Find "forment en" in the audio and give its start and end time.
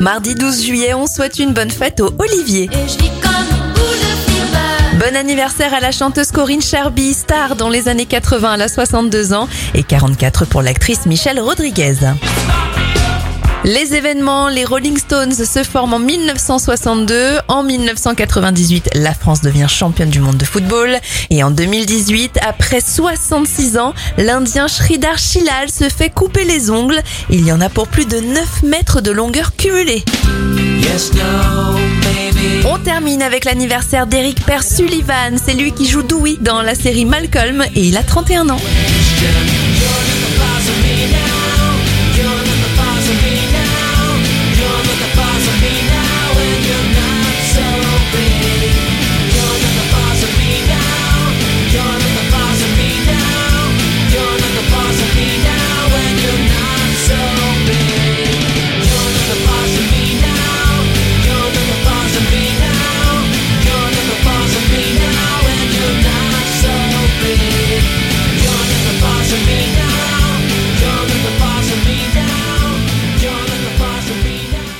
15.64-15.98